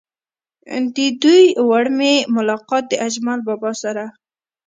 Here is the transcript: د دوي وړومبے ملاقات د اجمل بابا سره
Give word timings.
د 0.95 0.97
دوي 1.21 1.45
وړومبے 1.69 2.13
ملاقات 2.35 2.83
د 2.89 2.93
اجمل 3.07 3.39
بابا 3.47 3.71
سره 3.83 4.03